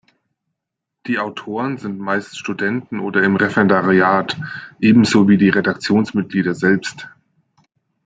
Die 1.05 1.19
Autoren 1.19 1.77
sind 1.77 1.99
meist 1.99 2.35
Studenten 2.35 2.99
oder 2.99 3.21
im 3.21 3.35
Referendariat, 3.35 4.35
ebenso 4.79 5.29
wie 5.29 5.37
die 5.37 5.49
Redaktionsmitglieder 5.49 6.55
selbst. 6.55 7.07